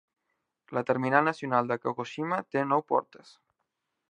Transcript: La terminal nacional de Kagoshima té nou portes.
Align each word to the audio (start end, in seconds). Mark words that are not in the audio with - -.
La 0.77 0.83
terminal 0.87 1.29
nacional 1.29 1.71
de 1.73 1.79
Kagoshima 1.85 2.43
té 2.55 2.65
nou 2.73 2.87
portes. 2.95 3.37